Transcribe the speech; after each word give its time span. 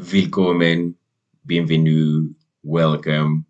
Willkommen, 0.00 0.96
bienvenue, 1.42 2.34
welcome. 2.62 3.44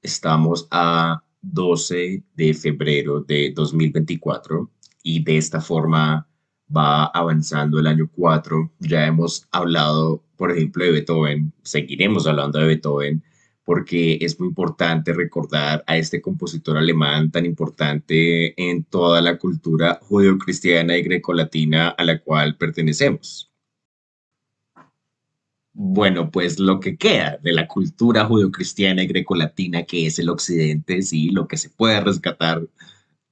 Estamos 0.00 0.66
a 0.70 1.22
12 1.42 2.24
de 2.34 2.54
febrero 2.54 3.20
de 3.20 3.52
2024 3.54 4.70
y 5.02 5.22
de 5.22 5.36
esta 5.36 5.60
forma 5.60 6.26
va 6.74 7.04
avanzando 7.04 7.78
el 7.78 7.86
año 7.86 8.10
4. 8.16 8.72
Ya 8.80 9.06
hemos 9.06 9.46
hablado, 9.52 10.24
por 10.36 10.52
ejemplo, 10.52 10.84
de 10.84 10.90
Beethoven, 10.90 11.52
seguiremos 11.62 12.26
hablando 12.26 12.58
de 12.58 12.66
Beethoven 12.66 13.22
porque 13.64 14.18
es 14.22 14.40
muy 14.40 14.48
importante 14.48 15.12
recordar 15.12 15.84
a 15.86 15.98
este 15.98 16.22
compositor 16.22 16.78
alemán 16.78 17.30
tan 17.30 17.44
importante 17.44 18.54
en 18.56 18.84
toda 18.84 19.20
la 19.20 19.38
cultura 19.38 19.98
judeocristiana 20.02 20.96
y 20.96 21.02
grecolatina 21.02 21.90
a 21.90 22.04
la 22.04 22.20
cual 22.20 22.56
pertenecemos. 22.56 23.53
Bueno, 25.76 26.30
pues 26.30 26.60
lo 26.60 26.78
que 26.78 26.96
queda 26.96 27.38
de 27.42 27.52
la 27.52 27.66
cultura 27.66 28.24
judeocristiana 28.26 29.02
y 29.02 29.08
grecolatina, 29.08 29.82
que 29.82 30.06
es 30.06 30.20
el 30.20 30.28
occidente, 30.28 31.02
sí, 31.02 31.30
lo 31.30 31.48
que 31.48 31.56
se 31.56 31.68
puede 31.68 32.00
rescatar 32.00 32.62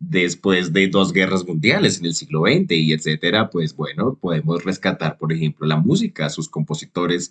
después 0.00 0.72
de 0.72 0.88
dos 0.88 1.12
guerras 1.12 1.46
mundiales 1.46 2.00
en 2.00 2.06
el 2.06 2.14
siglo 2.14 2.42
XX 2.42 2.72
y 2.72 2.92
etcétera, 2.92 3.48
pues 3.50 3.76
bueno, 3.76 4.18
podemos 4.20 4.64
rescatar, 4.64 5.18
por 5.18 5.32
ejemplo, 5.32 5.66
la 5.68 5.76
música, 5.76 6.28
sus 6.30 6.48
compositores, 6.48 7.30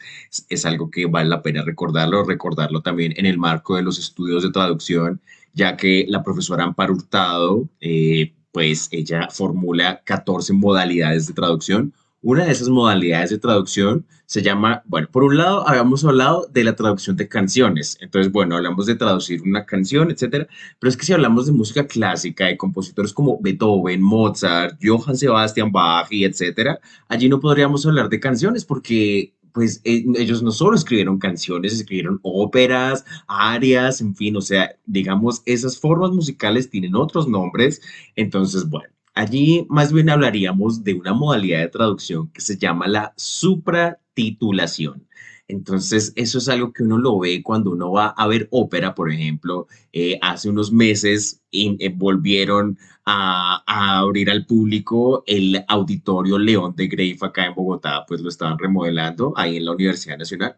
es 0.50 0.66
algo 0.66 0.90
que 0.90 1.06
vale 1.08 1.30
la 1.30 1.42
pena 1.42 1.64
recordarlo, 1.64 2.24
recordarlo 2.24 2.82
también 2.82 3.14
en 3.18 3.26
el 3.26 3.38
marco 3.38 3.76
de 3.76 3.84
los 3.84 4.00
estudios 4.00 4.44
de 4.44 4.52
traducción, 4.52 5.22
ya 5.54 5.76
que 5.76 6.06
la 6.08 6.24
profesora 6.24 6.64
Amparo 6.64 6.94
Hurtado, 6.94 7.70
eh, 7.82 8.34
pues 8.54 8.88
ella 8.92 9.28
formula 9.30 10.02
14 10.06 10.54
modalidades 10.54 11.28
de 11.28 11.34
traducción, 11.34 11.94
una 12.22 12.46
de 12.46 12.52
esas 12.52 12.70
modalidades 12.70 13.32
de 13.32 13.40
traducción 13.40 14.06
se 14.26 14.42
llama, 14.42 14.82
bueno, 14.86 15.10
por 15.12 15.24
un 15.24 15.38
lado 15.38 15.68
habíamos 15.68 16.06
hablado 16.06 16.48
de 16.54 16.64
la 16.64 16.76
traducción 16.76 17.18
de 17.18 17.28
canciones, 17.28 17.98
entonces, 18.00 18.32
bueno, 18.32 18.56
hablamos 18.56 18.86
de 18.86 18.96
traducir 18.96 19.42
una 19.42 19.66
canción, 19.66 20.10
etcétera, 20.10 20.48
pero 20.80 20.90
es 20.90 20.96
que 20.96 21.06
si 21.06 21.14
hablamos 21.14 21.48
de 21.48 21.52
música 21.52 21.86
clásica, 21.86 22.46
de 22.46 22.58
compositores 22.58 23.12
como 23.12 23.40
Beethoven, 23.42 24.02
Mozart, 24.02 24.80
Johann 24.82 25.18
Sebastian 25.18 25.72
Bach 25.72 26.08
y 26.12 26.24
etcétera, 26.24 26.80
allí 27.10 27.28
no 27.28 27.40
podríamos 27.40 27.86
hablar 27.86 28.08
de 28.08 28.20
canciones 28.20 28.64
porque 28.64 29.34
pues 29.52 29.82
eh, 29.84 30.06
ellos 30.16 30.42
no 30.44 30.52
solo 30.52 30.78
escribieron 30.78 31.20
canciones, 31.20 31.74
escribieron 31.74 32.20
óperas, 32.24 33.04
arias, 33.28 34.00
en 34.00 34.16
fin, 34.16 34.38
o 34.38 34.42
sea, 34.42 34.72
digamos, 34.86 35.42
esas 35.46 35.78
formas 35.78 36.12
musicales 36.12 36.70
tienen 36.70 36.96
otros 36.96 37.28
nombres, 37.28 37.82
entonces, 38.16 38.70
bueno, 38.70 38.94
Allí 39.22 39.68
más 39.70 39.94
bien 39.94 40.10
hablaríamos 40.10 40.84
de 40.84 40.96
una 40.96 41.14
modalidad 41.14 41.60
de 41.60 41.68
traducción 41.68 42.32
que 42.32 42.42
se 42.42 42.58
llama 42.58 42.88
la 42.88 43.14
supratitulación. 43.18 45.08
Entonces, 45.48 46.12
eso 46.16 46.40
es 46.40 46.50
algo 46.50 46.74
que 46.74 46.82
uno 46.82 46.98
lo 46.98 47.20
ve 47.20 47.44
cuando 47.44 47.70
uno 47.70 47.92
va 47.92 48.08
a 48.08 48.26
ver 48.26 48.48
ópera, 48.50 48.96
por 48.96 49.12
ejemplo. 49.12 49.68
Eh, 49.94 50.18
hace 50.24 50.50
unos 50.50 50.72
meses 50.72 51.40
eh, 51.52 51.94
volvieron 51.96 52.80
a, 53.06 53.62
abrir 54.00 54.32
al 54.32 54.48
público 54.48 55.24
el 55.28 55.64
auditorio 55.68 56.40
León 56.40 56.74
de 56.76 56.88
Grave 56.88 57.18
acá 57.22 57.46
en 57.46 57.54
Bogotá, 57.54 58.04
pues 58.08 58.22
lo 58.22 58.30
estaban 58.30 58.58
remodelando 58.58 59.34
ahí 59.38 59.58
en 59.58 59.66
la 59.66 59.74
Universidad 59.74 60.18
Nacional. 60.18 60.56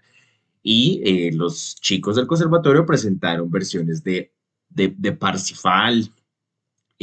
Y 0.62 1.02
eh, 1.04 1.32
los 1.34 1.76
chicos 1.82 2.16
del 2.16 2.28
conservatorio 2.28 2.86
presentaron 2.86 3.52
versiones 3.52 4.02
de 4.06 4.32
Parsifal, 5.20 6.10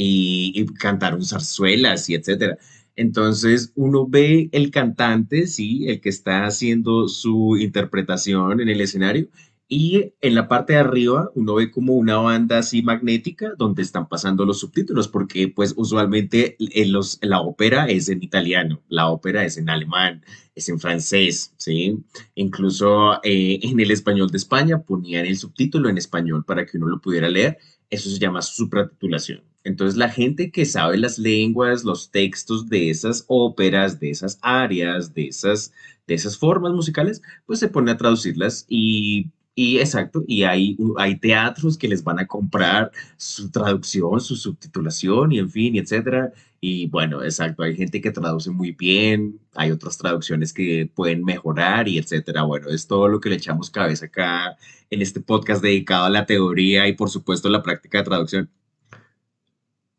y, 0.02 0.66
cantaron 0.78 1.24
zarzuelas 1.24 2.08
y 2.08 2.14
etcétera. 2.14 2.58
Entonces 2.96 3.72
uno 3.76 4.06
ve 4.08 4.48
el 4.52 4.70
cantante, 4.70 5.46
sí, 5.46 5.88
el 5.88 6.00
que 6.00 6.08
está 6.08 6.46
haciendo 6.46 7.08
su 7.08 7.56
interpretación 7.58 8.60
en 8.60 8.68
el 8.68 8.80
escenario 8.80 9.28
y 9.68 10.14
en 10.20 10.34
la 10.34 10.48
parte 10.48 10.72
de 10.72 10.80
arriba 10.80 11.30
uno 11.34 11.54
ve 11.54 11.70
como 11.70 11.94
una 11.94 12.16
banda 12.16 12.58
así 12.58 12.82
magnética 12.82 13.52
donde 13.56 13.82
están 13.82 14.08
pasando 14.08 14.44
los 14.44 14.60
subtítulos, 14.60 15.06
porque 15.08 15.48
pues 15.48 15.74
usualmente 15.76 16.56
en 16.58 16.92
los, 16.92 17.18
la 17.22 17.40
ópera 17.40 17.86
es 17.86 18.08
en 18.08 18.22
italiano, 18.22 18.82
la 18.88 19.08
ópera 19.08 19.44
es 19.44 19.58
en 19.58 19.70
alemán, 19.70 20.24
es 20.54 20.68
en 20.68 20.80
francés, 20.80 21.54
¿sí? 21.56 21.98
Incluso 22.34 23.22
eh, 23.22 23.60
en 23.62 23.78
el 23.80 23.90
español 23.92 24.30
de 24.30 24.38
España 24.38 24.82
ponían 24.82 25.26
el 25.26 25.36
subtítulo 25.36 25.88
en 25.88 25.98
español 25.98 26.44
para 26.44 26.66
que 26.66 26.76
uno 26.78 26.88
lo 26.88 27.00
pudiera 27.00 27.28
leer. 27.28 27.58
Eso 27.90 28.10
se 28.10 28.18
llama 28.18 28.42
supratitulación. 28.42 29.49
Entonces 29.64 29.96
la 29.96 30.08
gente 30.08 30.50
que 30.50 30.64
sabe 30.64 30.96
las 30.98 31.18
lenguas, 31.18 31.84
los 31.84 32.10
textos 32.10 32.68
de 32.68 32.90
esas 32.90 33.24
óperas, 33.28 34.00
de 34.00 34.10
esas 34.10 34.38
áreas, 34.42 35.14
de 35.14 35.28
esas, 35.28 35.72
de 36.06 36.14
esas 36.14 36.38
formas 36.38 36.72
musicales, 36.72 37.22
pues 37.46 37.58
se 37.58 37.68
pone 37.68 37.90
a 37.90 37.96
traducirlas 37.96 38.64
y, 38.68 39.30
y 39.54 39.78
exacto, 39.78 40.24
y 40.26 40.44
hay, 40.44 40.76
hay 40.96 41.16
teatros 41.18 41.76
que 41.76 41.88
les 41.88 42.02
van 42.04 42.18
a 42.18 42.26
comprar 42.26 42.90
su 43.16 43.50
traducción, 43.50 44.20
su 44.20 44.36
subtitulación 44.36 45.32
y 45.32 45.38
en 45.38 45.50
fin, 45.50 45.74
y 45.76 45.78
etcétera. 45.78 46.32
Y 46.62 46.88
bueno, 46.88 47.22
exacto, 47.22 47.62
hay 47.62 47.74
gente 47.76 48.00
que 48.00 48.10
traduce 48.10 48.50
muy 48.50 48.72
bien, 48.72 49.40
hay 49.54 49.70
otras 49.70 49.96
traducciones 49.98 50.52
que 50.52 50.90
pueden 50.94 51.24
mejorar 51.24 51.88
y 51.88 51.98
etcétera. 51.98 52.42
Bueno, 52.42 52.68
es 52.68 52.86
todo 52.86 53.08
lo 53.08 53.20
que 53.20 53.30
le 53.30 53.36
echamos 53.36 53.70
cabeza 53.70 54.06
acá 54.06 54.56
en 54.90 55.02
este 55.02 55.20
podcast 55.20 55.62
dedicado 55.62 56.04
a 56.06 56.10
la 56.10 56.26
teoría 56.26 56.86
y 56.88 56.94
por 56.94 57.10
supuesto 57.10 57.48
la 57.48 57.62
práctica 57.62 57.98
de 57.98 58.04
traducción 58.04 58.50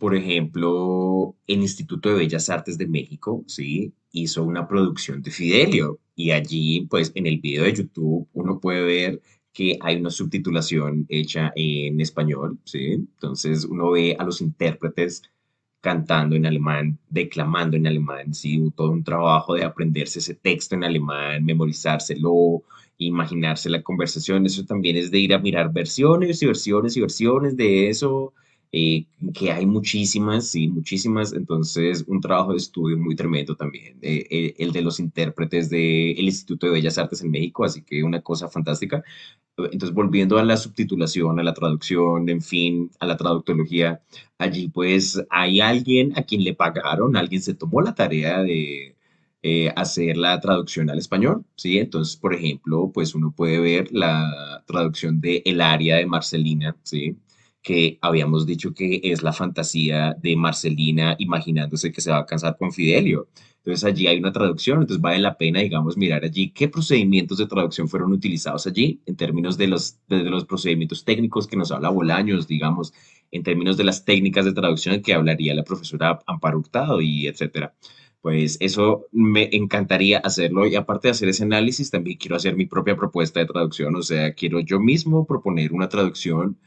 por 0.01 0.15
ejemplo, 0.15 1.35
el 1.45 1.61
Instituto 1.61 2.09
de 2.09 2.15
Bellas 2.15 2.49
Artes 2.49 2.75
de 2.75 2.87
México, 2.87 3.43
¿sí? 3.45 3.93
Hizo 4.11 4.43
una 4.43 4.67
producción 4.67 5.21
de 5.21 5.29
Fidelio 5.29 5.99
y 6.15 6.31
allí, 6.31 6.87
pues, 6.89 7.11
en 7.13 7.27
el 7.27 7.39
video 7.39 7.65
de 7.65 7.73
YouTube 7.75 8.27
uno 8.33 8.59
puede 8.59 8.81
ver 8.81 9.21
que 9.53 9.77
hay 9.79 9.97
una 9.97 10.09
subtitulación 10.09 11.05
hecha 11.07 11.53
en 11.55 12.01
español, 12.01 12.57
¿sí? 12.63 12.93
Entonces 12.93 13.63
uno 13.63 13.91
ve 13.91 14.15
a 14.17 14.23
los 14.23 14.41
intérpretes 14.41 15.21
cantando 15.81 16.35
en 16.35 16.47
alemán, 16.47 16.97
declamando 17.07 17.77
en 17.77 17.85
alemán, 17.85 18.33
¿sí? 18.33 18.71
Todo 18.75 18.89
un 18.89 19.03
trabajo 19.03 19.53
de 19.53 19.65
aprenderse 19.65 20.17
ese 20.17 20.33
texto 20.33 20.73
en 20.73 20.83
alemán, 20.83 21.45
memorizárselo, 21.45 22.63
imaginarse 22.97 23.69
la 23.69 23.83
conversación. 23.83 24.47
Eso 24.47 24.65
también 24.65 24.97
es 24.97 25.11
de 25.11 25.19
ir 25.19 25.35
a 25.35 25.37
mirar 25.37 25.71
versiones 25.71 26.41
y 26.41 26.47
versiones 26.47 26.97
y 26.97 27.01
versiones 27.01 27.55
de 27.55 27.89
eso 27.89 28.33
eh, 28.73 29.05
que 29.33 29.51
hay 29.51 29.65
muchísimas, 29.65 30.47
sí, 30.47 30.69
muchísimas, 30.69 31.33
entonces 31.33 32.05
un 32.07 32.21
trabajo 32.21 32.51
de 32.51 32.57
estudio 32.57 32.97
muy 32.97 33.15
tremendo 33.15 33.53
también, 33.55 33.97
eh, 34.01 34.25
eh, 34.29 34.55
el 34.59 34.71
de 34.71 34.81
los 34.81 34.99
intérpretes 35.01 35.69
del 35.69 36.19
Instituto 36.19 36.67
de 36.67 36.73
Bellas 36.73 36.97
Artes 36.97 37.21
en 37.21 37.31
México, 37.31 37.65
así 37.65 37.81
que 37.81 38.01
una 38.03 38.21
cosa 38.21 38.47
fantástica. 38.47 39.03
Entonces, 39.57 39.93
volviendo 39.93 40.37
a 40.37 40.45
la 40.45 40.57
subtitulación, 40.57 41.39
a 41.39 41.43
la 41.43 41.53
traducción, 41.53 42.29
en 42.29 42.41
fin, 42.41 42.89
a 42.99 43.05
la 43.05 43.17
traductología, 43.17 44.01
allí 44.37 44.69
pues 44.69 45.21
hay 45.29 45.59
alguien 45.61 46.13
a 46.17 46.23
quien 46.23 46.43
le 46.43 46.55
pagaron, 46.55 47.17
alguien 47.17 47.41
se 47.41 47.53
tomó 47.53 47.81
la 47.81 47.93
tarea 47.95 48.41
de, 48.43 48.95
hacer 49.75 50.17
la 50.17 50.39
traducción 50.39 50.89
al 50.89 50.99
español, 50.99 51.43
¿sí? 51.55 51.79
Entonces, 51.79 52.15
por 52.15 52.33
ejemplo, 52.33 52.91
pues 52.93 53.15
uno 53.15 53.33
puede 53.35 53.59
ver 53.59 53.91
la 53.91 54.63
traducción 54.67 55.19
de 55.19 55.41
El 55.45 55.61
área 55.61 55.97
de 55.97 56.05
Marcelina, 56.05 56.75
¿sí? 56.83 57.17
Que 57.61 57.99
habíamos 58.01 58.45
dicho 58.45 58.73
que 58.73 58.99
es 59.03 59.23
la 59.23 59.33
fantasía 59.33 60.15
de 60.19 60.35
Marcelina 60.35 61.15
imaginándose 61.19 61.91
que 61.91 62.01
se 62.01 62.11
va 62.11 62.19
a 62.19 62.25
casar 62.25 62.57
con 62.57 62.71
Fidelio. 62.71 63.27
Entonces 63.63 63.83
allí 63.83 64.07
hay 64.07 64.17
una 64.17 64.31
traducción, 64.31 64.81
entonces 64.81 65.01
vale 65.01 65.19
la 65.19 65.37
pena, 65.37 65.59
digamos, 65.59 65.95
mirar 65.95 66.23
allí 66.23 66.49
qué 66.49 66.67
procedimientos 66.67 67.37
de 67.37 67.45
traducción 67.45 67.87
fueron 67.87 68.11
utilizados 68.11 68.65
allí 68.65 69.01
en 69.05 69.15
términos 69.15 69.55
de 69.55 69.67
los, 69.67 69.99
de, 70.07 70.23
los 70.23 70.45
procedimientos 70.45 71.05
técnicos 71.05 71.45
que 71.45 71.57
nos 71.57 71.71
habla 71.71 71.89
Bolaños, 71.89 72.47
digamos, 72.47 72.91
en 73.29 73.43
términos 73.43 73.77
de 73.77 73.83
las 73.83 74.03
técnicas 74.03 74.45
de 74.45 74.53
traducción 74.53 74.99
que 75.03 75.13
hablaría 75.13 75.53
la 75.53 75.63
profesora 75.63 76.19
Amparo 76.25 76.57
Hurtado 76.57 77.01
y 77.01 77.27
etcétera. 77.27 77.75
Pues 78.21 78.57
eso 78.61 79.07
me 79.11 79.49
encantaría 79.51 80.19
hacerlo 80.19 80.65
y 80.65 80.75
aparte 80.75 81.07
de 81.07 81.11
hacer 81.11 81.29
ese 81.29 81.43
análisis, 81.43 81.91
también 81.91 82.17
quiero 82.17 82.35
hacer 82.35 82.55
mi 82.55 82.65
propia 82.65 82.95
propuesta 82.95 83.39
de 83.39 83.45
traducción, 83.47 83.95
o 83.95 84.01
sea, 84.01 84.33
quiero 84.33 84.59
yo 84.59 84.79
mismo 84.79 85.25
proponer 85.27 85.71
una 85.73 85.89
traducción 85.89 86.57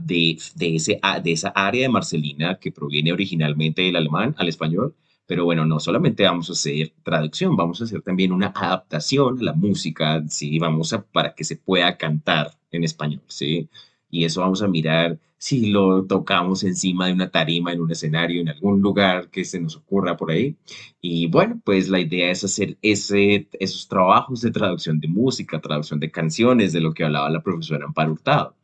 de, 0.00 0.38
de, 0.54 0.76
ese, 0.76 1.00
de 1.22 1.32
esa 1.32 1.48
área 1.50 1.82
de 1.82 1.88
Marcelina 1.88 2.58
que 2.58 2.72
proviene 2.72 3.12
originalmente 3.12 3.82
del 3.82 3.96
alemán 3.96 4.34
al 4.38 4.48
español. 4.48 4.94
Pero 5.26 5.44
bueno, 5.44 5.66
no 5.66 5.78
solamente 5.78 6.24
vamos 6.24 6.48
a 6.48 6.54
hacer 6.54 6.94
traducción, 7.02 7.54
vamos 7.54 7.80
a 7.80 7.84
hacer 7.84 8.00
también 8.00 8.32
una 8.32 8.46
adaptación 8.48 9.38
a 9.40 9.42
la 9.42 9.52
música, 9.52 10.24
¿sí? 10.28 10.58
Vamos 10.58 10.92
a, 10.94 11.02
para 11.02 11.34
que 11.34 11.44
se 11.44 11.56
pueda 11.56 11.96
cantar 11.98 12.52
en 12.70 12.84
español, 12.84 13.22
¿sí? 13.28 13.68
Y 14.10 14.24
eso 14.24 14.40
vamos 14.40 14.62
a 14.62 14.68
mirar 14.68 15.18
si 15.38 15.70
lo 15.70 16.04
tocamos 16.06 16.64
encima 16.64 17.06
de 17.06 17.12
una 17.12 17.30
tarima, 17.30 17.72
en 17.72 17.80
un 17.80 17.90
escenario, 17.92 18.40
en 18.40 18.48
algún 18.48 18.80
lugar 18.82 19.30
que 19.30 19.44
se 19.44 19.60
nos 19.60 19.76
ocurra 19.76 20.16
por 20.16 20.30
ahí. 20.30 20.56
Y 21.00 21.28
bueno, 21.28 21.60
pues 21.64 21.88
la 21.88 22.00
idea 22.00 22.30
es 22.30 22.42
hacer 22.44 22.76
ese, 22.82 23.48
esos 23.60 23.86
trabajos 23.88 24.40
de 24.40 24.50
traducción 24.50 24.98
de 25.00 25.08
música, 25.08 25.60
traducción 25.60 26.00
de 26.00 26.10
canciones, 26.10 26.72
de 26.72 26.80
lo 26.80 26.92
que 26.92 27.04
hablaba 27.04 27.30
la 27.30 27.42
profesora 27.42 27.84
Amparo 27.86 28.12
Hurtado. 28.12 28.57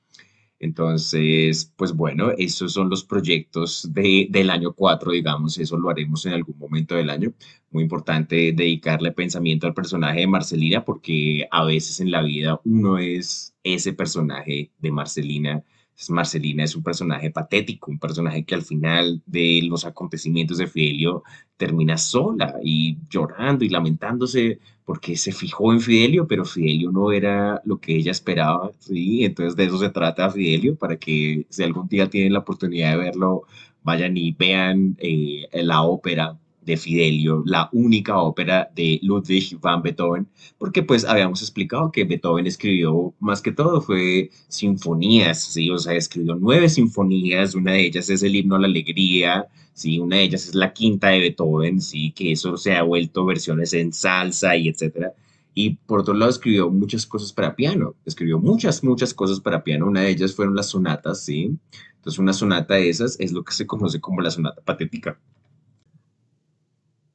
Entonces, 0.64 1.70
pues 1.76 1.92
bueno, 1.92 2.30
esos 2.38 2.72
son 2.72 2.88
los 2.88 3.04
proyectos 3.04 3.92
de, 3.92 4.28
del 4.30 4.48
año 4.48 4.72
4, 4.72 5.12
digamos, 5.12 5.58
eso 5.58 5.76
lo 5.76 5.90
haremos 5.90 6.24
en 6.24 6.32
algún 6.32 6.58
momento 6.58 6.94
del 6.94 7.10
año. 7.10 7.34
Muy 7.70 7.82
importante 7.82 8.52
dedicarle 8.52 9.12
pensamiento 9.12 9.66
al 9.66 9.74
personaje 9.74 10.20
de 10.20 10.26
Marcelina 10.26 10.84
porque 10.84 11.46
a 11.50 11.64
veces 11.64 12.00
en 12.00 12.10
la 12.10 12.22
vida 12.22 12.60
uno 12.64 12.96
es 12.98 13.54
ese 13.62 13.92
personaje 13.92 14.70
de 14.78 14.90
Marcelina 14.90 15.62
Marcelina 16.08 16.64
es 16.64 16.76
un 16.76 16.82
personaje 16.82 17.30
patético, 17.30 17.90
un 17.90 17.98
personaje 17.98 18.44
que 18.44 18.54
al 18.54 18.62
final 18.62 19.22
de 19.26 19.60
los 19.64 19.84
acontecimientos 19.84 20.58
de 20.58 20.66
Fidelio 20.66 21.22
termina 21.56 21.96
sola 21.96 22.56
y 22.62 22.98
llorando 23.08 23.64
y 23.64 23.68
lamentándose 23.68 24.58
porque 24.84 25.16
se 25.16 25.32
fijó 25.32 25.72
en 25.72 25.80
Fidelio, 25.80 26.26
pero 26.26 26.44
Fidelio 26.44 26.90
no 26.90 27.12
era 27.12 27.60
lo 27.64 27.78
que 27.80 27.96
ella 27.96 28.10
esperaba, 28.10 28.70
¿sí? 28.78 29.24
Entonces 29.24 29.56
de 29.56 29.64
eso 29.64 29.78
se 29.78 29.90
trata 29.90 30.30
Fidelio, 30.30 30.76
para 30.76 30.96
que 30.98 31.46
si 31.48 31.62
algún 31.62 31.88
día 31.88 32.10
tienen 32.10 32.32
la 32.32 32.40
oportunidad 32.40 32.92
de 32.92 32.98
verlo, 32.98 33.44
vayan 33.82 34.16
y 34.16 34.32
vean 34.32 34.96
eh, 34.98 35.48
la 35.52 35.82
ópera 35.82 36.38
de 36.64 36.76
Fidelio, 36.76 37.42
la 37.46 37.68
única 37.72 38.18
ópera 38.18 38.70
de 38.74 38.98
Ludwig 39.02 39.58
van 39.60 39.82
Beethoven, 39.82 40.26
porque 40.58 40.82
pues 40.82 41.04
habíamos 41.04 41.42
explicado 41.42 41.92
que 41.92 42.04
Beethoven 42.04 42.46
escribió 42.46 43.14
más 43.20 43.42
que 43.42 43.52
todo 43.52 43.80
fue 43.80 44.30
sinfonías, 44.48 45.44
¿sí? 45.44 45.70
O 45.70 45.78
sea, 45.78 45.94
escribió 45.94 46.36
nueve 46.36 46.68
sinfonías, 46.68 47.54
una 47.54 47.72
de 47.72 47.86
ellas 47.86 48.08
es 48.10 48.22
el 48.22 48.36
himno 48.36 48.56
a 48.56 48.60
la 48.60 48.66
alegría, 48.66 49.46
¿sí? 49.74 49.98
Una 49.98 50.16
de 50.16 50.24
ellas 50.24 50.48
es 50.48 50.54
la 50.54 50.72
quinta 50.72 51.08
de 51.08 51.20
Beethoven, 51.20 51.80
¿sí? 51.80 52.12
Que 52.12 52.32
eso 52.32 52.56
se 52.56 52.74
ha 52.74 52.82
vuelto 52.82 53.24
versiones 53.26 53.72
en 53.74 53.92
salsa 53.92 54.56
y 54.56 54.68
etcétera. 54.68 55.12
Y 55.54 55.76
por 55.76 56.00
otro 56.00 56.14
lado 56.14 56.30
escribió 56.30 56.70
muchas 56.70 57.06
cosas 57.06 57.32
para 57.32 57.54
piano, 57.54 57.94
escribió 58.04 58.38
muchas, 58.40 58.82
muchas 58.82 59.14
cosas 59.14 59.40
para 59.40 59.62
piano, 59.62 59.86
una 59.86 60.00
de 60.02 60.10
ellas 60.10 60.34
fueron 60.34 60.56
las 60.56 60.70
sonatas, 60.70 61.24
¿sí? 61.24 61.56
Entonces 61.96 62.18
una 62.18 62.32
sonata 62.32 62.74
de 62.74 62.88
esas 62.88 63.16
es 63.20 63.32
lo 63.32 63.44
que 63.44 63.52
se 63.54 63.66
conoce 63.66 64.00
como 64.00 64.20
la 64.20 64.30
sonata 64.30 64.60
patética 64.62 65.18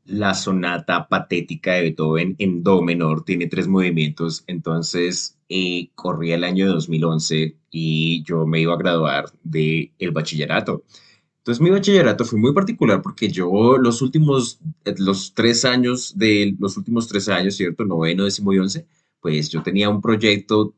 la 0.10 0.34
sonata 0.34 1.08
patética 1.08 1.74
de 1.74 1.82
Beethoven 1.84 2.36
en 2.40 2.64
Do 2.64 2.82
menor 2.82 3.24
tiene 3.24 3.48
tres 3.48 3.68
movimientos, 3.68 4.44
entonces 4.48 5.38
eh, 5.50 5.90
corría 5.96 6.36
el 6.36 6.44
año 6.44 6.68
2011 6.68 7.56
y 7.72 8.24
yo 8.24 8.46
me 8.46 8.62
iba 8.62 8.74
a 8.74 8.78
graduar 8.78 9.26
del 9.44 9.92
el 10.00 10.12
bachillerato. 10.12 10.84
Entonces 11.40 11.62
mi 11.62 11.70
bachillerato 11.70 12.26
fue 12.26 12.40
muy 12.40 12.54
particular 12.54 13.02
porque 13.02 13.30
yo 13.30 13.78
los 13.78 14.02
últimos, 14.02 14.60
eh, 14.86 14.96
los 14.98 15.34
tres 15.34 15.64
años 15.66 16.18
de 16.18 16.56
los 16.60 16.78
últimos 16.78 17.08
tres 17.08 17.30
años, 17.30 17.56
¿cierto? 17.56 17.86
Noveno, 17.86 18.26
décimo 18.26 18.54
y 18.54 18.60
once, 18.60 18.86
pues 19.22 19.50
yo 19.50 19.62
tenía 19.64 19.90
un 19.90 20.02
proyecto 20.02 20.74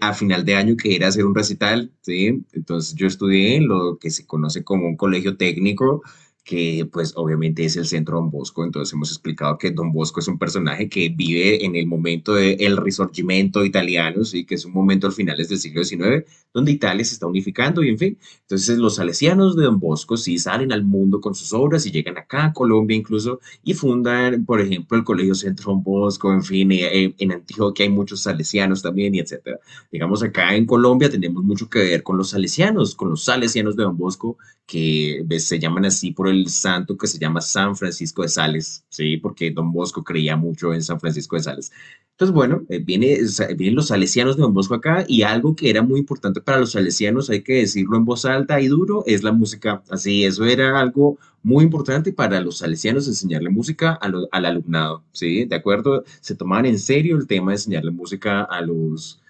a 0.00 0.14
final 0.14 0.44
de 0.44 0.54
año 0.56 0.76
que 0.76 0.96
era 0.96 1.08
hacer 1.08 1.24
un 1.26 1.34
recital. 1.34 1.92
Entonces 2.06 2.94
yo 2.94 3.06
estudié 3.06 3.56
en 3.56 3.68
lo 3.68 3.98
que 3.98 4.10
se 4.10 4.26
conoce 4.26 4.64
como 4.64 4.86
un 4.86 4.96
colegio 4.96 5.36
técnico, 5.36 6.02
que 6.48 6.88
pues 6.90 7.12
obviamente 7.14 7.62
es 7.66 7.76
el 7.76 7.84
centro 7.84 8.16
Don 8.16 8.30
Bosco, 8.30 8.64
entonces 8.64 8.94
hemos 8.94 9.10
explicado 9.10 9.58
que 9.58 9.70
Don 9.70 9.92
Bosco 9.92 10.20
es 10.20 10.28
un 10.28 10.38
personaje 10.38 10.88
que 10.88 11.10
vive 11.10 11.62
en 11.62 11.76
el 11.76 11.86
momento 11.86 12.32
del 12.36 12.78
Risorgimento 12.78 13.66
italiano, 13.66 14.24
¿sí? 14.24 14.46
que 14.46 14.54
es 14.54 14.64
un 14.64 14.72
momento 14.72 15.06
al 15.06 15.12
finales 15.12 15.50
del 15.50 15.58
siglo 15.58 15.84
XIX, 15.84 16.24
donde 16.54 16.72
Italia 16.72 17.04
se 17.04 17.12
está 17.12 17.26
unificando 17.26 17.84
y 17.84 17.90
en 17.90 17.98
fin, 17.98 18.18
entonces 18.40 18.78
los 18.78 18.94
salesianos 18.94 19.56
de 19.56 19.64
Don 19.64 19.78
Bosco 19.78 20.16
sí 20.16 20.38
salen 20.38 20.72
al 20.72 20.84
mundo 20.84 21.20
con 21.20 21.34
sus 21.34 21.52
obras 21.52 21.84
y 21.84 21.90
llegan 21.90 22.16
acá 22.16 22.46
a 22.46 22.52
Colombia 22.54 22.96
incluso 22.96 23.40
y 23.62 23.74
fundan, 23.74 24.46
por 24.46 24.62
ejemplo, 24.62 24.96
el 24.96 25.04
Colegio 25.04 25.34
Centro 25.34 25.72
Don 25.72 25.82
Bosco, 25.82 26.32
en 26.32 26.42
fin, 26.42 26.72
eh, 26.72 27.14
en 27.18 27.30
Antioquia 27.30 27.84
hay 27.84 27.92
muchos 27.92 28.22
salesianos 28.22 28.80
también 28.80 29.14
y 29.14 29.18
etcétera. 29.18 29.58
Digamos, 29.92 30.22
acá 30.22 30.54
en 30.54 30.64
Colombia 30.64 31.10
tenemos 31.10 31.44
mucho 31.44 31.68
que 31.68 31.80
ver 31.80 32.02
con 32.02 32.16
los 32.16 32.30
salesianos, 32.30 32.94
con 32.94 33.10
los 33.10 33.24
salesianos 33.24 33.76
de 33.76 33.82
Don 33.82 33.98
Bosco, 33.98 34.38
que 34.68 35.24
se 35.38 35.58
llaman 35.58 35.86
así 35.86 36.12
por 36.12 36.28
el 36.28 36.37
santo 36.46 36.96
que 36.96 37.08
se 37.08 37.18
llama 37.18 37.40
San 37.40 37.74
Francisco 37.74 38.22
de 38.22 38.28
Sales, 38.28 38.84
¿sí? 38.88 39.16
Porque 39.16 39.50
Don 39.50 39.72
Bosco 39.72 40.04
creía 40.04 40.36
mucho 40.36 40.72
en 40.72 40.82
San 40.82 41.00
Francisco 41.00 41.34
de 41.36 41.42
Sales. 41.42 41.72
Entonces, 42.12 42.34
bueno, 42.34 42.62
eh, 42.68 42.80
viene, 42.80 43.18
vienen 43.56 43.76
los 43.76 43.88
salesianos 43.88 44.36
de 44.36 44.42
Don 44.42 44.54
Bosco 44.54 44.74
acá 44.74 45.04
y 45.06 45.22
algo 45.22 45.54
que 45.54 45.70
era 45.70 45.82
muy 45.82 46.00
importante 46.00 46.40
para 46.40 46.58
los 46.58 46.72
salesianos, 46.72 47.30
hay 47.30 47.42
que 47.42 47.54
decirlo 47.54 47.96
en 47.96 48.04
voz 48.04 48.24
alta 48.24 48.60
y 48.60 48.68
duro, 48.68 49.04
es 49.06 49.22
la 49.22 49.32
música. 49.32 49.82
Así, 49.90 50.24
eso 50.24 50.44
era 50.44 50.80
algo 50.80 51.18
muy 51.42 51.64
importante 51.64 52.12
para 52.12 52.40
los 52.40 52.58
salesianos 52.58 53.06
enseñarle 53.06 53.50
música 53.50 53.98
al 54.00 54.44
alumnado, 54.44 55.04
¿sí? 55.12 55.44
¿De 55.44 55.56
acuerdo? 55.56 56.04
Se 56.20 56.34
tomaban 56.34 56.66
en 56.66 56.78
serio 56.78 57.16
el 57.16 57.26
tema 57.26 57.52
de 57.52 57.56
enseñarle 57.56 57.90
música 57.90 58.42
a 58.42 58.60
los 58.62 59.20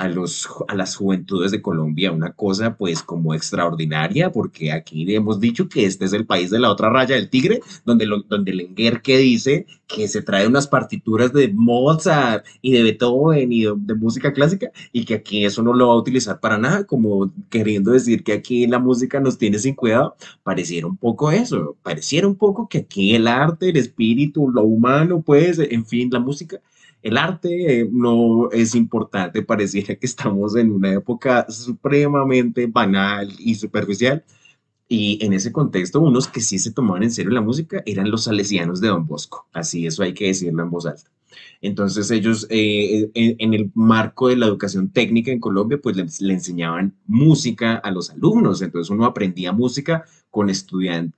a, 0.00 0.08
los, 0.08 0.48
a 0.66 0.74
las 0.74 0.96
juventudes 0.96 1.50
de 1.50 1.60
Colombia 1.60 2.10
una 2.10 2.32
cosa 2.32 2.74
pues 2.74 3.02
como 3.02 3.34
extraordinaria, 3.34 4.32
porque 4.32 4.72
aquí 4.72 5.14
hemos 5.14 5.40
dicho 5.40 5.68
que 5.68 5.84
este 5.84 6.06
es 6.06 6.14
el 6.14 6.24
país 6.24 6.48
de 6.48 6.58
la 6.58 6.70
otra 6.70 6.88
raya 6.88 7.16
del 7.16 7.28
tigre, 7.28 7.60
donde, 7.84 8.06
lo, 8.06 8.22
donde 8.22 8.70
que 9.02 9.18
dice 9.18 9.66
que 9.86 10.08
se 10.08 10.22
trae 10.22 10.46
unas 10.46 10.66
partituras 10.66 11.34
de 11.34 11.52
Mozart 11.52 12.46
y 12.62 12.72
de 12.72 12.82
Beethoven 12.82 13.52
y 13.52 13.64
de, 13.64 13.94
música 13.94 14.32
clásica 14.32 14.70
y 14.90 15.04
que 15.04 15.14
aquí 15.14 15.44
eso 15.44 15.62
no 15.62 15.74
lo 15.74 15.88
va 15.88 15.94
a 15.94 15.98
utilizar 15.98 16.40
para 16.40 16.56
nada, 16.56 16.84
como 16.84 17.30
queriendo 17.50 17.92
decir 17.92 18.24
que 18.24 18.32
aquí 18.32 18.66
la 18.66 18.78
música 18.78 19.20
nos 19.20 19.36
tiene 19.36 19.58
sin 19.58 19.74
cuidado, 19.74 20.16
pareciera 20.42 20.86
un 20.86 20.96
poco 20.96 21.30
eso, 21.30 21.76
pareciera 21.82 22.26
un 22.26 22.36
poco 22.36 22.68
que 22.68 22.78
aquí 22.78 23.14
el 23.14 23.28
arte, 23.28 23.68
el 23.68 23.76
espíritu, 23.76 24.48
lo 24.50 24.62
humano, 24.62 25.20
pues, 25.20 25.58
en 25.58 25.84
fin, 25.84 26.08
la 26.10 26.20
música 26.20 26.58
el 27.02 27.16
arte 27.16 27.80
eh, 27.80 27.88
no 27.90 28.50
es 28.50 28.74
importante, 28.74 29.42
pareciera 29.42 29.94
que 29.96 30.06
estamos 30.06 30.56
en 30.56 30.70
una 30.70 30.92
época 30.92 31.46
supremamente 31.50 32.66
banal 32.66 33.32
y 33.38 33.54
superficial. 33.54 34.24
Y 34.88 35.24
en 35.24 35.32
ese 35.32 35.52
contexto, 35.52 36.00
unos 36.00 36.26
que 36.26 36.40
sí 36.40 36.58
se 36.58 36.72
tomaban 36.72 37.04
en 37.04 37.12
serio 37.12 37.30
la 37.30 37.40
música 37.40 37.82
eran 37.86 38.10
los 38.10 38.24
salesianos 38.24 38.80
de 38.80 38.88
Don 38.88 39.06
Bosco. 39.06 39.46
Así, 39.52 39.86
eso 39.86 40.02
hay 40.02 40.14
que 40.14 40.26
decirlo 40.26 40.62
en 40.62 40.70
voz 40.70 40.86
alta. 40.86 41.10
Entonces 41.60 42.10
ellos, 42.10 42.46
eh, 42.50 43.10
en, 43.14 43.54
el 43.54 43.70
marco 43.74 44.28
de 44.28 44.36
la 44.36 44.46
educación 44.46 44.90
técnica 44.90 45.30
en 45.30 45.40
Colombia, 45.40 45.78
pues 45.82 45.96
le, 46.20 46.32
enseñaban 46.32 46.94
música 47.06 47.74
a 47.76 47.90
los 47.90 48.10
alumnos. 48.10 48.62
Entonces 48.62 48.90
uno 48.90 49.04
aprendía 49.04 49.52
música 49.52 50.04
con 50.30 50.48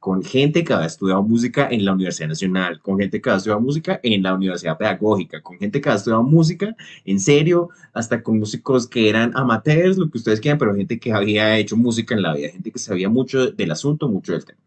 con 0.00 0.22
gente 0.22 0.64
que 0.64 0.72
había 0.72 0.86
estudiado 0.86 1.22
música 1.22 1.68
en 1.70 1.84
la 1.84 1.92
Universidad 1.92 2.28
Nacional, 2.28 2.80
con 2.80 2.98
gente 2.98 3.20
que 3.20 3.28
había 3.28 3.38
estudiado 3.38 3.60
música 3.60 4.00
en 4.02 4.22
la 4.22 4.34
Universidad 4.34 4.78
Pedagógica, 4.78 5.42
con 5.42 5.58
gente 5.58 5.80
que 5.80 5.88
había 5.88 5.98
estudiado 5.98 6.22
música 6.22 6.74
en 7.04 7.20
serio, 7.20 7.68
hasta 7.92 8.22
con 8.22 8.38
músicos 8.38 8.86
que 8.86 9.10
eran 9.10 9.32
amateurs, 9.36 9.98
lo 9.98 10.10
que 10.10 10.18
ustedes 10.18 10.40
quieran, 10.40 10.58
pero 10.58 10.74
gente 10.74 10.98
que 10.98 11.12
había 11.12 11.58
hecho 11.58 11.76
música 11.76 12.14
en 12.14 12.22
la 12.22 12.34
vida, 12.34 12.48
gente 12.48 12.72
que 12.72 12.78
sabía 12.78 13.10
mucho 13.10 13.50
del 13.52 13.70
asunto, 13.70 14.08
mucho 14.08 14.32
del 14.32 14.44
tema. 14.46 14.58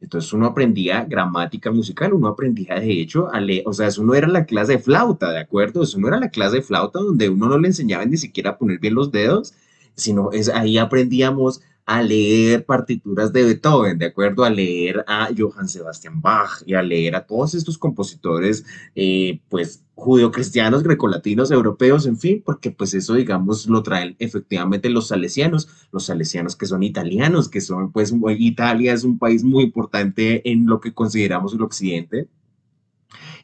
Entonces 0.00 0.32
uno 0.32 0.46
aprendía 0.46 1.04
gramática 1.04 1.70
musical, 1.70 2.12
uno 2.12 2.28
aprendía 2.28 2.74
de 2.80 3.00
hecho 3.00 3.32
a 3.32 3.40
leer, 3.40 3.62
o 3.66 3.72
sea, 3.72 3.88
eso 3.88 4.02
no 4.02 4.14
era 4.14 4.28
la 4.28 4.44
clase 4.46 4.72
de 4.72 4.78
flauta, 4.78 5.30
¿de 5.32 5.40
acuerdo? 5.40 5.82
Eso 5.82 5.98
no 5.98 6.08
era 6.08 6.18
la 6.18 6.30
clase 6.30 6.56
de 6.56 6.62
flauta 6.62 7.00
donde 7.00 7.28
uno 7.28 7.48
no 7.48 7.58
le 7.58 7.68
enseñaba 7.68 8.04
ni 8.04 8.16
siquiera 8.16 8.50
a 8.50 8.58
poner 8.58 8.78
bien 8.78 8.94
los 8.94 9.12
dedos, 9.12 9.54
sino 9.94 10.32
es, 10.32 10.48
ahí 10.48 10.78
aprendíamos 10.78 11.60
a 11.88 12.02
leer 12.02 12.66
partituras 12.66 13.32
de 13.32 13.44
Beethoven, 13.44 13.96
de 13.96 14.06
acuerdo 14.06 14.44
a 14.44 14.50
leer 14.50 15.06
a 15.08 15.30
Johann 15.36 15.70
Sebastian 15.70 16.20
Bach 16.20 16.62
y 16.66 16.74
a 16.74 16.82
leer 16.82 17.16
a 17.16 17.26
todos 17.26 17.54
estos 17.54 17.78
compositores, 17.78 18.66
eh, 18.94 19.40
pues 19.48 19.82
judio-cristianos, 19.94 20.82
grecolatinos, 20.82 21.50
europeos, 21.50 22.04
en 22.04 22.18
fin, 22.18 22.42
porque 22.44 22.70
pues 22.70 22.92
eso, 22.92 23.14
digamos, 23.14 23.66
lo 23.68 23.82
traen 23.82 24.16
efectivamente 24.18 24.90
los 24.90 25.08
salesianos, 25.08 25.66
los 25.90 26.04
salesianos 26.04 26.56
que 26.56 26.66
son 26.66 26.82
italianos, 26.82 27.48
que 27.48 27.62
son, 27.62 27.90
pues, 27.90 28.14
Italia 28.38 28.92
es 28.92 29.04
un 29.04 29.18
país 29.18 29.42
muy 29.42 29.64
importante 29.64 30.48
en 30.50 30.66
lo 30.66 30.80
que 30.80 30.92
consideramos 30.92 31.54
el 31.54 31.62
occidente, 31.62 32.28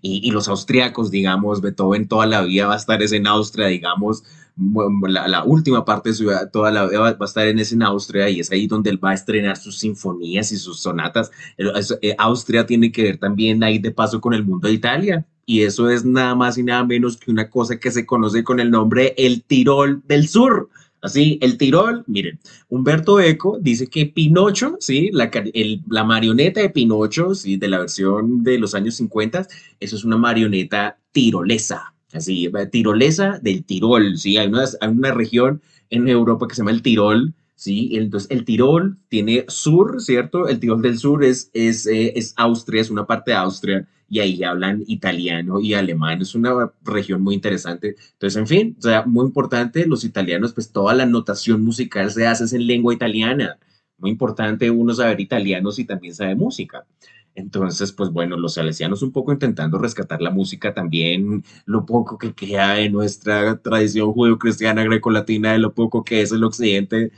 y, 0.06 0.30
los 0.32 0.48
austriacos, 0.48 1.10
digamos, 1.10 1.62
Beethoven 1.62 2.06
toda 2.06 2.26
la 2.26 2.42
vida 2.42 2.66
va 2.66 2.74
a 2.74 2.76
estar 2.76 3.02
en 3.02 3.26
Austria, 3.26 3.68
digamos, 3.68 4.22
la, 5.08 5.44
última 5.44 5.84
parte 5.86 6.10
de 6.10 6.14
su 6.14 6.24
vida, 6.24 6.50
toda 6.50 6.70
la 6.70 6.86
vida 6.86 7.00
va 7.00 7.16
a 7.18 7.24
estar 7.24 7.46
en 7.46 7.58
ese 7.58 7.74
en 7.74 7.82
Austria 7.82 8.28
y 8.28 8.40
es 8.40 8.50
ahí 8.52 8.66
donde 8.66 8.90
él 8.90 9.02
va 9.02 9.10
a 9.10 9.14
estrenar 9.14 9.56
sus 9.56 9.78
sinfonías 9.78 10.52
y 10.52 10.58
sus 10.58 10.80
sonatas. 10.80 11.30
Eh, 11.56 12.14
Austria 12.18 12.66
tiene 12.66 12.92
que 12.92 13.02
ver 13.02 13.18
también 13.18 13.64
ahí 13.64 13.78
de 13.78 13.92
paso 13.92 14.20
con 14.20 14.34
el 14.34 14.44
mundo 14.44 14.68
de 14.68 14.74
Italia 14.74 15.26
y 15.46 15.62
eso 15.62 15.88
es 15.88 16.04
nada 16.04 16.34
más 16.34 16.58
y 16.58 16.62
nada 16.62 16.84
menos 16.84 17.16
que 17.16 17.30
una 17.30 17.48
cosa 17.48 17.78
que 17.78 17.90
se 17.90 18.04
conoce 18.04 18.44
con 18.44 18.60
el 18.60 18.70
nombre 18.70 19.14
el 19.16 19.42
Tirol 19.42 20.02
del 20.06 20.28
Sur. 20.28 20.68
Así, 21.04 21.38
el 21.42 21.58
Tirol, 21.58 22.02
miren, 22.06 22.40
Humberto 22.70 23.20
Eco 23.20 23.58
dice 23.60 23.88
que 23.88 24.06
Pinocho, 24.06 24.78
¿sí? 24.80 25.10
La, 25.12 26.02
marioneta 26.02 26.62
de 26.62 26.70
Pinocho, 26.70 27.34
¿sí? 27.34 27.58
De 27.58 27.68
la 27.68 27.80
versión 27.80 28.42
de 28.42 28.58
los 28.58 28.74
años 28.74 28.94
50, 28.94 29.46
eso 29.80 29.96
es 29.96 30.04
una 30.04 30.16
marioneta 30.16 30.98
tirolesa, 31.12 31.94
así, 32.14 32.50
tirolesa 32.72 33.38
del 33.42 33.66
Tirol, 33.66 34.16
¿sí? 34.16 34.38
Hay 34.38 34.48
una, 34.48 34.64
hay 34.80 34.88
una 34.88 35.12
región 35.12 35.60
en 35.90 36.08
Europa 36.08 36.48
que 36.48 36.54
se 36.54 36.62
llama 36.62 36.70
el 36.70 36.80
Tirol, 36.80 37.34
¿sí? 37.54 37.90
Entonces, 37.96 38.30
el 38.30 38.44
Tirol 38.44 38.98
tiene 39.08 39.44
sur, 39.48 40.00
¿cierto? 40.00 40.48
El 40.48 40.60
Tirol 40.60 40.82
del 40.82 40.98
sur 40.98 41.24
es, 41.24 41.50
es, 41.54 41.86
eh, 41.86 42.12
es 42.16 42.34
Austria, 42.36 42.80
es 42.80 42.90
una 42.90 43.06
parte 43.06 43.32
de 43.32 43.36
Austria, 43.36 43.88
y 44.08 44.20
ahí 44.20 44.42
hablan 44.44 44.84
italiano 44.86 45.60
y 45.60 45.74
alemán. 45.74 46.22
Es 46.22 46.34
una 46.34 46.72
región 46.82 47.22
muy 47.22 47.34
interesante. 47.34 47.96
Entonces, 48.12 48.36
en 48.36 48.46
fin, 48.46 48.76
o 48.78 48.82
sea, 48.82 49.04
muy 49.06 49.26
importante, 49.26 49.86
los 49.86 50.04
italianos, 50.04 50.52
pues 50.52 50.70
toda 50.72 50.94
la 50.94 51.06
notación 51.06 51.62
musical 51.64 52.10
se 52.10 52.26
hace 52.26 52.54
en 52.56 52.66
lengua 52.66 52.94
italiana. 52.94 53.58
Muy 53.98 54.10
importante 54.10 54.70
uno 54.70 54.94
saber 54.94 55.20
italiano 55.20 55.72
si 55.72 55.84
también 55.84 56.14
sabe 56.14 56.34
música. 56.34 56.84
Entonces, 57.34 57.92
pues 57.92 58.10
bueno, 58.10 58.36
los 58.36 58.54
salesianos 58.54 59.02
un 59.02 59.10
poco 59.12 59.32
intentando 59.32 59.78
rescatar 59.78 60.22
la 60.22 60.30
música 60.30 60.72
también, 60.72 61.42
lo 61.66 61.84
poco 61.84 62.16
que 62.16 62.32
queda 62.32 62.74
de 62.74 62.90
nuestra 62.90 63.58
tradición 63.60 64.12
judio-cristiana 64.12 64.84
greco-latina, 64.84 65.52
de 65.52 65.58
lo 65.58 65.74
poco 65.74 66.04
que 66.04 66.22
es 66.22 66.30
el 66.30 66.44
occidente, 66.44 67.10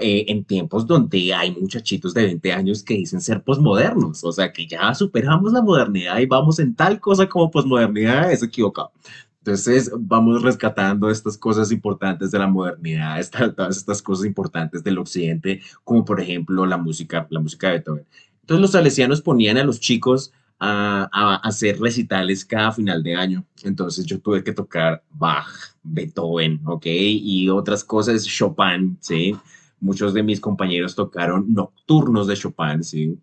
eh, 0.00 0.26
en 0.28 0.44
tiempos 0.44 0.86
donde 0.86 1.32
hay 1.34 1.52
muchachitos 1.52 2.14
de 2.14 2.24
20 2.24 2.52
años 2.52 2.82
que 2.82 2.94
dicen 2.94 3.20
ser 3.20 3.42
posmodernos, 3.42 4.24
o 4.24 4.32
sea, 4.32 4.52
que 4.52 4.66
ya 4.66 4.94
superamos 4.94 5.52
la 5.52 5.62
modernidad 5.62 6.18
y 6.18 6.26
vamos 6.26 6.58
en 6.58 6.74
tal 6.74 7.00
cosa 7.00 7.28
como 7.28 7.50
posmodernidad, 7.50 8.32
es 8.32 8.42
equivocado. 8.42 8.92
Entonces, 9.38 9.90
vamos 9.98 10.42
rescatando 10.42 11.08
estas 11.10 11.38
cosas 11.38 11.72
importantes 11.72 12.30
de 12.30 12.38
la 12.38 12.46
modernidad, 12.46 13.18
todas 13.56 13.78
estas 13.78 14.02
cosas 14.02 14.26
importantes 14.26 14.84
del 14.84 14.98
occidente, 14.98 15.62
como 15.82 16.04
por 16.04 16.20
ejemplo 16.20 16.66
la 16.66 16.76
música, 16.76 17.26
la 17.30 17.40
música 17.40 17.68
de 17.68 17.72
Beethoven. 17.74 18.06
Entonces 18.42 18.60
los 18.60 18.72
salesianos 18.72 19.22
ponían 19.22 19.56
a 19.56 19.64
los 19.64 19.80
chicos 19.80 20.32
a, 20.58 21.40
hacer 21.42 21.80
recitales 21.80 22.44
cada 22.44 22.72
final 22.72 23.02
de 23.02 23.14
año. 23.16 23.44
Entonces 23.62 24.04
yo 24.04 24.20
tuve 24.20 24.44
que 24.44 24.52
tocar 24.52 25.02
Bach, 25.10 25.48
Beethoven, 25.82 26.60
¿ok? 26.66 26.86
Y 26.86 27.48
otras 27.48 27.82
cosas, 27.82 28.26
Chopin, 28.26 28.98
¿sí? 29.00 29.34
Muchos 29.80 30.14
de 30.14 30.22
mis 30.22 30.40
compañeros 30.40 30.94
tocaron 30.94 31.52
nocturnos 31.52 32.26
de 32.26 32.36
Chopin, 32.36 32.84
¿sí? 32.84 33.18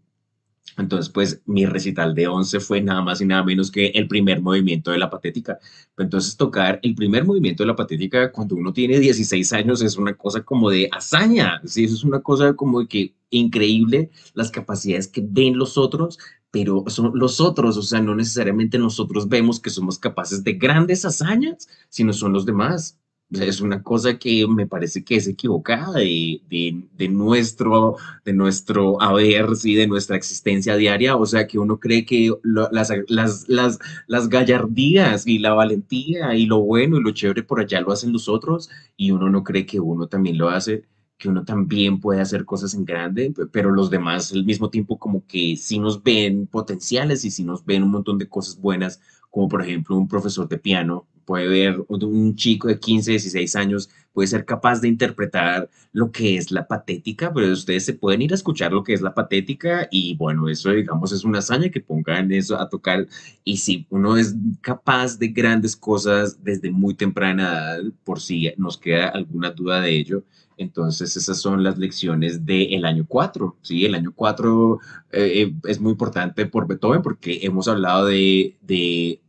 Entonces, 0.77 1.09
pues 1.09 1.41
mi 1.45 1.65
recital 1.65 2.13
de 2.13 2.27
11 2.27 2.59
fue 2.59 2.81
nada 2.81 3.01
más 3.01 3.21
y 3.21 3.25
nada 3.25 3.43
menos 3.43 3.71
que 3.71 3.87
el 3.87 4.07
primer 4.07 4.41
movimiento 4.41 4.91
de 4.91 4.99
la 4.99 5.09
patética. 5.09 5.57
Entonces, 5.97 6.37
tocar 6.37 6.79
el 6.83 6.93
primer 6.93 7.25
movimiento 7.25 7.63
de 7.63 7.67
la 7.67 7.75
patética 7.75 8.31
cuando 8.31 8.55
uno 8.55 8.73
tiene 8.73 8.99
16 8.99 9.53
años 9.53 9.81
es 9.81 9.97
una 9.97 10.13
cosa 10.15 10.43
como 10.43 10.69
de 10.69 10.89
hazaña, 10.91 11.61
¿sí? 11.65 11.85
Es 11.85 12.03
una 12.03 12.21
cosa 12.21 12.53
como 12.53 12.81
de 12.81 12.87
que 12.87 13.15
increíble 13.29 14.11
las 14.33 14.51
capacidades 14.51 15.07
que 15.07 15.23
ven 15.27 15.57
los 15.57 15.77
otros, 15.77 16.19
pero 16.51 16.83
son 16.87 17.11
los 17.15 17.41
otros, 17.41 17.77
o 17.77 17.81
sea, 17.81 18.01
no 18.01 18.15
necesariamente 18.15 18.77
nosotros 18.77 19.27
vemos 19.27 19.59
que 19.59 19.69
somos 19.69 19.97
capaces 19.99 20.43
de 20.43 20.53
grandes 20.53 21.05
hazañas, 21.05 21.67
sino 21.89 22.13
son 22.13 22.33
los 22.33 22.45
demás 22.45 22.99
es 23.31 23.59
una 23.59 23.83
cosa 23.83 24.17
que 24.17 24.47
me 24.47 24.67
parece 24.67 25.03
que 25.03 25.17
es 25.17 25.27
equivocada 25.27 25.99
de, 25.99 26.41
de, 26.49 27.09
nuestro, 27.09 27.97
de 28.23 28.33
nuestro 28.33 29.01
haber, 29.01 29.55
¿sí? 29.55 29.75
de 29.75 29.87
nuestra 29.87 30.15
existencia 30.15 30.77
diaria. 30.77 31.17
O 31.17 31.25
sea, 31.25 31.45
que 31.45 31.59
uno 31.59 31.79
cree 31.79 32.05
que 32.05 32.31
las, 32.43 32.91
las, 33.07 33.49
las, 33.49 33.79
las 34.07 34.29
gallardías 34.29 35.27
y 35.27 35.39
la 35.39 35.53
valentía 35.53 36.35
y 36.35 36.45
lo 36.45 36.61
bueno 36.61 36.97
y 36.97 37.03
lo 37.03 37.11
chévere 37.11 37.43
por 37.43 37.59
allá 37.59 37.81
lo 37.81 37.91
hacen 37.91 38.13
los 38.13 38.29
otros 38.29 38.69
y 38.95 39.11
uno 39.11 39.29
no 39.29 39.43
cree 39.43 39.65
que 39.65 39.79
uno 39.79 40.07
también 40.07 40.37
lo 40.37 40.49
hace 40.49 40.85
que 41.17 41.29
uno 41.29 41.43
también 41.43 41.99
puede 41.99 42.21
hacer 42.21 42.45
cosas 42.45 42.75
en 42.75 42.85
grande, 42.85 43.33
pero 43.51 43.71
los 43.71 43.89
demás 43.89 44.31
al 44.33 44.45
mismo 44.45 44.69
tiempo 44.69 44.99
como 44.99 45.25
que 45.25 45.55
sí 45.57 45.79
nos 45.79 46.03
ven 46.03 46.45
potenciales 46.45 47.25
y 47.25 47.31
sí 47.31 47.43
nos 47.43 47.65
ven 47.65 47.81
un 47.83 47.89
montón 47.89 48.19
de 48.19 48.29
cosas 48.29 48.61
buenas, 48.61 49.01
como 49.31 49.47
por 49.47 49.63
ejemplo 49.63 49.97
un 49.97 50.07
profesor 50.07 50.47
de 50.47 50.59
piano 50.59 51.07
puede 51.27 51.45
ver 51.45 51.85
un 51.89 52.35
chico 52.37 52.69
de 52.69 52.79
15, 52.79 53.11
16 53.11 53.55
años, 53.57 53.89
puede 54.13 54.29
ser 54.29 54.45
capaz 54.45 54.79
de 54.79 54.87
interpretar 54.87 55.69
lo 55.91 56.09
que 56.09 56.37
es 56.37 56.51
la 56.51 56.65
patética, 56.67 57.33
pero 57.33 57.51
ustedes 57.51 57.83
se 57.83 57.93
pueden 57.93 58.21
ir 58.21 58.31
a 58.31 58.35
escuchar 58.35 58.71
lo 58.71 58.81
que 58.81 58.93
es 58.93 59.01
la 59.01 59.13
patética 59.13 59.89
y 59.91 60.15
bueno, 60.15 60.47
eso 60.47 60.71
digamos 60.71 61.11
es 61.11 61.25
una 61.25 61.39
hazaña 61.39 61.69
que 61.69 61.81
pongan 61.81 62.31
eso 62.31 62.57
a 62.57 62.69
tocar 62.69 63.05
y 63.43 63.57
si 63.57 63.85
uno 63.89 64.15
es 64.15 64.35
capaz 64.61 65.19
de 65.19 65.27
grandes 65.27 65.75
cosas 65.75 66.41
desde 66.41 66.71
muy 66.71 66.95
temprana 66.95 67.75
edad, 67.75 67.83
por 68.05 68.21
si 68.21 68.53
nos 68.55 68.77
queda 68.77 69.09
alguna 69.09 69.51
duda 69.51 69.81
de 69.81 69.97
ello, 69.97 70.23
entonces, 70.59 71.15
esas 71.15 71.39
son 71.39 71.63
las 71.63 71.77
lecciones 71.77 72.43
del 72.43 72.83
año 72.83 73.05
4. 73.07 73.57
¿sí? 73.61 73.85
El 73.85 73.93
año 73.93 74.11
4 74.15 74.79
eh, 75.11 75.41
eh, 75.43 75.53
es 75.65 75.79
muy 75.79 75.91
importante 75.91 76.47
por 76.47 76.67
Beethoven 76.67 77.03
porque 77.03 77.41
hemos 77.43 77.67
hablado 77.67 78.07
de, 78.07 78.57
de 78.61 79.21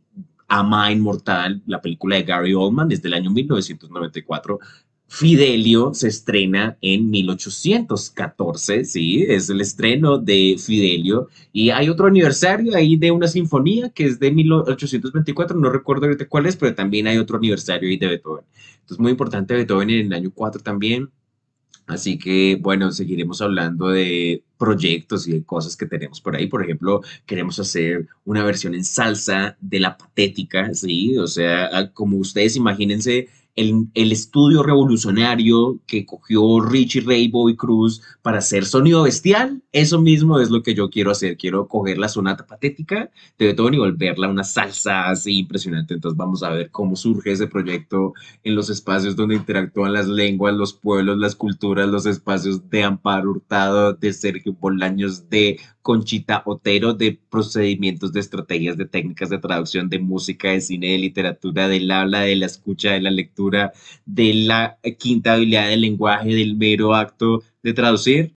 Ama 0.49 0.91
Inmortal, 0.91 1.61
la 1.65 1.81
película 1.81 2.17
de 2.17 2.23
Gary 2.23 2.53
Oldman, 2.53 2.89
desde 2.89 3.07
el 3.07 3.13
año 3.13 3.31
1994. 3.31 4.59
Fidelio 5.11 5.91
se 5.95 6.07
estrena 6.07 6.77
en 6.81 7.09
1814, 7.09 8.85
sí, 8.85 9.25
es 9.27 9.49
el 9.49 9.59
estreno 9.59 10.19
de 10.19 10.55
Fidelio. 10.63 11.29
Y 11.51 11.71
hay 11.71 11.89
otro 11.89 12.05
aniversario 12.05 12.75
ahí 12.75 12.95
de 12.95 13.09
una 13.09 13.27
sinfonía 13.27 13.89
que 13.89 14.05
es 14.05 14.19
de 14.19 14.31
1824, 14.31 15.57
no 15.57 15.71
recuerdo 15.71 16.05
ahorita 16.05 16.27
cuál 16.27 16.45
es, 16.45 16.55
pero 16.55 16.75
también 16.75 17.07
hay 17.07 17.17
otro 17.17 17.37
aniversario 17.37 17.89
ahí 17.89 17.97
de 17.97 18.05
Beethoven. 18.05 18.45
Entonces, 18.81 18.99
muy 18.99 19.11
importante 19.11 19.55
Beethoven 19.55 19.89
en 19.89 20.05
el 20.07 20.13
año 20.13 20.31
4 20.33 20.61
también. 20.61 21.09
Así 21.89 22.19
que, 22.19 22.55
bueno, 22.61 22.91
seguiremos 22.91 23.41
hablando 23.41 23.87
de 23.89 24.43
proyectos 24.59 25.27
y 25.27 25.31
de 25.31 25.43
cosas 25.43 25.75
que 25.75 25.87
tenemos 25.87 26.21
por 26.21 26.35
ahí. 26.35 26.45
Por 26.45 26.63
ejemplo, 26.63 27.01
queremos 27.25 27.57
hacer 27.59 28.07
una 28.25 28.43
versión 28.43 28.75
en 28.75 28.83
salsa 28.83 29.57
de 29.59 29.79
la 29.79 29.97
patética, 29.97 30.71
¿sí? 30.75 31.17
O 31.17 31.25
sea, 31.25 31.91
como 31.93 32.17
ustedes 32.17 32.55
imagínense 32.55 33.27
el, 33.59 34.11
estudio 34.11 34.63
revolucionario 34.63 35.79
que 35.85 36.05
cogió 36.05 36.61
Richie 36.61 37.01
Ray 37.01 37.27
Bobby 37.27 37.55
Cruz 37.55 38.01
para 38.21 38.37
hacer 38.37 38.65
sonido 38.65 39.03
bestial, 39.03 39.61
eso 39.71 40.01
mismo 40.01 40.39
es 40.39 40.49
lo 40.49 40.63
que 40.63 40.73
yo 40.73 40.89
quiero 40.89 41.11
hacer. 41.11 41.37
Quiero 41.37 41.67
coger 41.67 41.97
la 41.97 42.07
sonata 42.07 42.45
patética 42.45 43.09
de 43.37 43.47
Beethoven 43.47 43.73
y 43.73 43.79
volverla 43.79 44.29
una 44.29 44.43
salsa 44.43 45.09
así 45.09 45.39
impresionante. 45.39 45.93
Entonces 45.93 46.17
vamos 46.17 46.41
a 46.41 46.49
ver 46.49 46.71
cómo 46.71 46.95
surge 46.95 47.31
ese 47.31 47.47
proyecto 47.47 48.13
en 48.43 48.55
los 48.55 48.69
espacios 48.69 49.15
donde 49.15 49.35
interactúan 49.35 49.93
las 49.93 50.07
lenguas, 50.07 50.55
los 50.55 50.73
pueblos, 50.73 51.17
las 51.17 51.35
culturas, 51.35 51.89
los 51.89 52.05
espacios 52.05 52.69
de 52.69 52.83
Amparo 52.83 53.31
Hurtado, 53.31 53.93
de 53.93 54.13
Sergio 54.13 54.53
Bolaños, 54.53 55.29
de 55.29 55.59
Conchita 55.81 56.43
Otero, 56.45 56.93
de 56.93 57.19
procedimientos, 57.29 58.13
de 58.13 58.19
estrategias, 58.19 58.77
de 58.77 58.85
técnicas 58.85 59.29
de 59.29 59.39
traducción, 59.39 59.89
de 59.89 59.99
música, 59.99 60.49
de 60.49 60.61
cine, 60.61 60.91
de 60.91 60.99
literatura, 60.99 61.67
del 61.67 61.89
habla, 61.89 62.21
de 62.21 62.35
la 62.35 62.45
escucha, 62.45 62.91
de 62.91 63.01
la 63.01 63.11
lectura 63.11 63.48
de 64.05 64.33
la 64.33 64.77
quinta 64.97 65.33
habilidad 65.33 65.69
del 65.69 65.81
lenguaje, 65.81 66.29
del 66.29 66.55
mero 66.55 66.95
acto 66.95 67.43
de 67.63 67.73
traducir, 67.73 68.35